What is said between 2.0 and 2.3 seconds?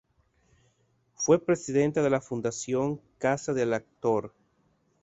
de la